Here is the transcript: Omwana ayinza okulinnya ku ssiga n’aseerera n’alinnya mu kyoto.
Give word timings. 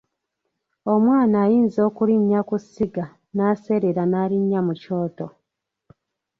Omwana 0.93 1.35
ayinza 1.45 1.79
okulinnya 1.89 2.39
ku 2.49 2.55
ssiga 2.63 3.05
n’aseerera 3.35 4.03
n’alinnya 4.07 4.59
mu 4.67 4.73
kyoto. 4.81 5.27